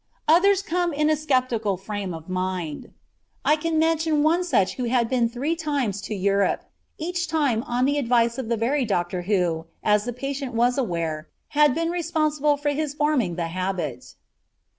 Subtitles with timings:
[0.27, 2.91] Others come in a skeptical frame of mind.
[3.45, 6.63] I can mention one such who had been three times to Europe,
[6.97, 11.29] each time on the advice of the very doctor who, as the patient was aware,
[11.49, 14.15] had been responsible for his forming the habit.